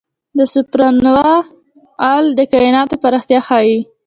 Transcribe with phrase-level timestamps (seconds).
[0.37, 1.33] د سوپرنووا
[2.13, 3.77] Ia د کائنات پراختیا ښيي.